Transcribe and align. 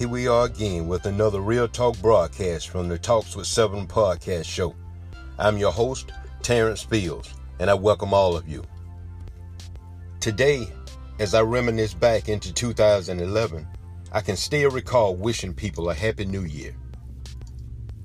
Here 0.00 0.08
we 0.08 0.28
are 0.28 0.46
again 0.46 0.88
with 0.88 1.04
another 1.04 1.40
Real 1.40 1.68
Talk 1.68 1.98
broadcast 1.98 2.70
from 2.70 2.88
the 2.88 2.96
Talks 2.96 3.36
with 3.36 3.46
Seven 3.46 3.86
podcast 3.86 4.46
show. 4.46 4.74
I'm 5.38 5.58
your 5.58 5.72
host, 5.72 6.12
Terrence 6.40 6.82
Fields, 6.82 7.34
and 7.58 7.68
I 7.68 7.74
welcome 7.74 8.14
all 8.14 8.34
of 8.34 8.48
you. 8.48 8.64
Today, 10.18 10.72
as 11.18 11.34
I 11.34 11.42
reminisce 11.42 11.92
back 11.92 12.30
into 12.30 12.50
2011, 12.50 13.68
I 14.10 14.22
can 14.22 14.36
still 14.36 14.70
recall 14.70 15.16
wishing 15.16 15.52
people 15.52 15.90
a 15.90 15.94
happy 15.94 16.24
new 16.24 16.44
year. 16.44 16.74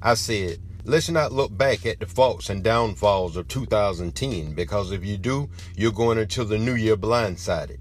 I 0.01 0.15
said, 0.15 0.59
let's 0.83 1.09
not 1.09 1.31
look 1.31 1.57
back 1.57 1.85
at 1.85 2.01
the 2.01 2.07
faults 2.07 2.49
and 2.49 2.61
downfalls 2.61 3.37
of 3.37 3.47
2010 3.47 4.53
because 4.53 4.91
if 4.91 5.05
you 5.05 5.17
do, 5.17 5.49
you're 5.77 5.93
going 5.93 6.17
into 6.17 6.43
the 6.43 6.57
new 6.57 6.75
year 6.75 6.97
blindsided. 6.97 7.77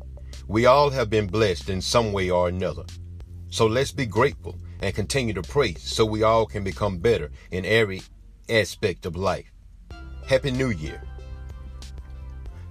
We 0.46 0.67
all 0.67 0.90
have 0.90 1.11
been 1.11 1.26
blessed 1.26 1.68
in 1.68 1.81
some 1.81 2.12
way 2.12 2.31
or 2.31 2.46
another. 2.46 2.85
So 3.54 3.67
let's 3.67 3.93
be 3.93 4.04
grateful 4.04 4.58
and 4.81 4.93
continue 4.93 5.32
to 5.32 5.43
pray 5.43 5.75
so 5.75 6.04
we 6.04 6.25
all 6.25 6.44
can 6.44 6.64
become 6.64 6.99
better 6.99 7.31
in 7.53 7.64
every 7.64 8.03
aspect 8.49 9.07
of 9.07 9.14
life. 9.14 9.53
Happy 10.27 10.50
New 10.50 10.71
Year. 10.71 11.00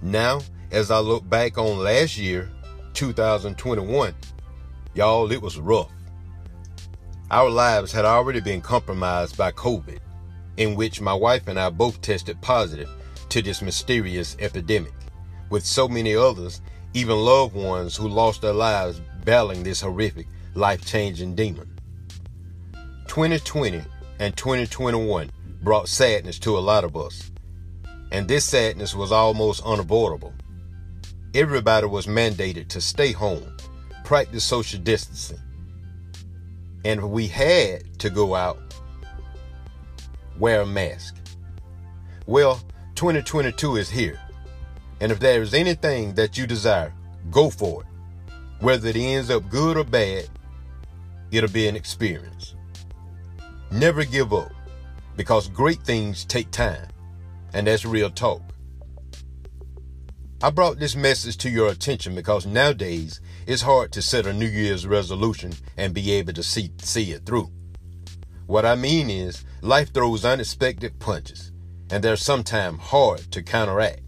Now, 0.02 0.42
as 0.70 0.90
I 0.90 0.98
look 0.98 1.26
back 1.26 1.56
on 1.56 1.78
last 1.78 2.18
year, 2.18 2.50
2021, 2.92 4.14
y'all, 4.92 5.32
it 5.32 5.40
was 5.40 5.58
rough. 5.58 5.90
Our 7.30 7.48
lives 7.48 7.90
had 7.90 8.04
already 8.04 8.40
been 8.40 8.60
compromised 8.60 9.38
by 9.38 9.52
COVID, 9.52 10.00
in 10.58 10.74
which 10.74 11.00
my 11.00 11.14
wife 11.14 11.48
and 11.48 11.58
I 11.58 11.70
both 11.70 12.02
tested 12.02 12.38
positive 12.42 12.90
to 13.30 13.40
this 13.40 13.62
mysterious 13.62 14.36
epidemic, 14.38 14.92
with 15.48 15.64
so 15.64 15.88
many 15.88 16.14
others 16.14 16.60
even 16.92 17.16
loved 17.16 17.54
ones 17.54 17.96
who 17.96 18.06
lost 18.06 18.42
their 18.42 18.52
lives 18.52 19.00
battling 19.24 19.62
this 19.62 19.80
horrific, 19.80 20.26
life 20.54 20.84
changing 20.84 21.34
demon. 21.34 21.68
2020 23.06 23.82
and 24.18 24.36
2021 24.36 25.30
brought 25.62 25.88
sadness 25.88 26.38
to 26.40 26.56
a 26.56 26.60
lot 26.60 26.84
of 26.84 26.96
us, 26.96 27.30
and 28.12 28.28
this 28.28 28.44
sadness 28.44 28.94
was 28.94 29.12
almost 29.12 29.64
unavoidable. 29.64 30.32
Everybody 31.34 31.86
was 31.86 32.06
mandated 32.06 32.68
to 32.68 32.80
stay 32.80 33.12
home, 33.12 33.56
practice 34.04 34.44
social 34.44 34.80
distancing, 34.80 35.40
and 36.84 37.10
we 37.10 37.26
had 37.26 37.98
to 37.98 38.10
go 38.10 38.34
out, 38.34 38.58
wear 40.38 40.60
a 40.60 40.66
mask. 40.66 41.16
Well, 42.26 42.60
2022 42.94 43.76
is 43.76 43.90
here. 43.90 44.20
And 45.00 45.10
if 45.10 45.18
there 45.18 45.42
is 45.42 45.54
anything 45.54 46.14
that 46.14 46.38
you 46.38 46.46
desire, 46.46 46.94
go 47.30 47.50
for 47.50 47.82
it. 47.82 47.88
Whether 48.60 48.88
it 48.88 48.96
ends 48.96 49.28
up 49.28 49.50
good 49.50 49.76
or 49.76 49.84
bad, 49.84 50.28
it'll 51.30 51.50
be 51.50 51.68
an 51.68 51.76
experience. 51.76 52.54
Never 53.70 54.04
give 54.04 54.32
up 54.32 54.52
because 55.16 55.48
great 55.48 55.82
things 55.82 56.24
take 56.24 56.50
time, 56.50 56.88
and 57.52 57.66
that's 57.66 57.84
real 57.84 58.10
talk. 58.10 58.42
I 60.42 60.50
brought 60.50 60.78
this 60.78 60.94
message 60.94 61.38
to 61.38 61.50
your 61.50 61.68
attention 61.68 62.14
because 62.14 62.44
nowadays 62.46 63.20
it's 63.46 63.62
hard 63.62 63.92
to 63.92 64.02
set 64.02 64.26
a 64.26 64.32
New 64.32 64.46
Year's 64.46 64.86
resolution 64.86 65.52
and 65.76 65.94
be 65.94 66.12
able 66.12 66.34
to 66.34 66.42
see, 66.42 66.70
see 66.78 67.12
it 67.12 67.24
through. 67.24 67.50
What 68.46 68.66
I 68.66 68.74
mean 68.74 69.08
is, 69.08 69.44
life 69.62 69.94
throws 69.94 70.24
unexpected 70.24 70.98
punches, 70.98 71.52
and 71.90 72.04
they're 72.04 72.16
sometimes 72.16 72.80
hard 72.80 73.20
to 73.32 73.42
counteract 73.42 74.04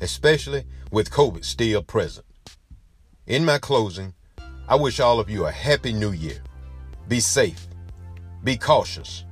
especially 0.00 0.64
with 0.90 1.10
COVID 1.10 1.44
still 1.44 1.82
present. 1.82 2.26
In 3.26 3.44
my 3.44 3.58
closing, 3.58 4.14
I 4.68 4.76
wish 4.76 5.00
all 5.00 5.20
of 5.20 5.30
you 5.30 5.46
a 5.46 5.52
happy 5.52 5.92
new 5.92 6.12
year. 6.12 6.42
Be 7.08 7.20
safe, 7.20 7.66
be 8.44 8.56
cautious, 8.56 9.24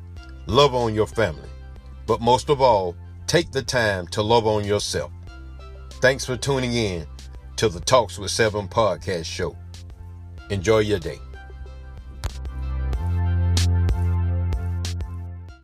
love 0.46 0.74
on 0.74 0.94
your 0.94 1.06
family, 1.06 1.48
but 2.06 2.20
most 2.20 2.50
of 2.50 2.60
all, 2.60 2.96
take 3.26 3.52
the 3.52 3.62
time 3.62 4.06
to 4.08 4.22
love 4.22 4.46
on 4.46 4.64
yourself. 4.64 5.12
Thanks 6.00 6.24
for 6.24 6.36
tuning 6.36 6.74
in 6.74 7.06
to 7.56 7.68
the 7.68 7.80
Talks 7.80 8.18
with 8.18 8.30
Seven 8.30 8.68
podcast 8.68 9.24
show. 9.24 9.56
Enjoy 10.50 10.78
your 10.78 10.98
day. 10.98 11.18